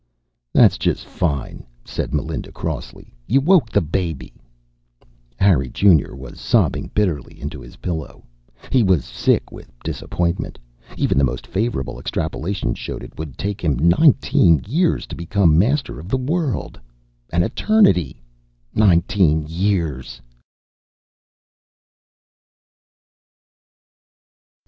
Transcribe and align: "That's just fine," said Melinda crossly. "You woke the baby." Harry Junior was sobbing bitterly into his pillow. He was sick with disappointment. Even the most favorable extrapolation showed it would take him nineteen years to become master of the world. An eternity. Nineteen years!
"That's 0.51 0.79
just 0.79 1.05
fine," 1.05 1.63
said 1.85 2.11
Melinda 2.11 2.51
crossly. 2.51 3.13
"You 3.27 3.39
woke 3.39 3.69
the 3.69 3.81
baby." 3.81 4.33
Harry 5.37 5.69
Junior 5.69 6.15
was 6.15 6.39
sobbing 6.39 6.89
bitterly 6.95 7.39
into 7.39 7.61
his 7.61 7.75
pillow. 7.75 8.23
He 8.71 8.81
was 8.81 9.05
sick 9.05 9.51
with 9.51 9.71
disappointment. 9.83 10.57
Even 10.97 11.19
the 11.19 11.23
most 11.23 11.45
favorable 11.45 11.99
extrapolation 11.99 12.73
showed 12.73 13.03
it 13.03 13.15
would 13.19 13.37
take 13.37 13.63
him 13.63 13.77
nineteen 13.77 14.63
years 14.65 15.05
to 15.05 15.13
become 15.13 15.59
master 15.59 15.99
of 15.99 16.09
the 16.09 16.17
world. 16.17 16.79
An 17.31 17.43
eternity. 17.43 18.23
Nineteen 18.73 19.45
years! 19.47 20.19